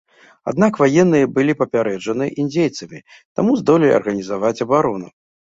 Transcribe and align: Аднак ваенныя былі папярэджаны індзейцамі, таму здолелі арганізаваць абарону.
Аднак 0.51 0.77
ваенныя 0.83 1.27
былі 1.35 1.55
папярэджаны 1.59 2.25
індзейцамі, 2.45 3.03
таму 3.37 3.51
здолелі 3.61 3.95
арганізаваць 4.01 4.55
абарону. 4.69 5.07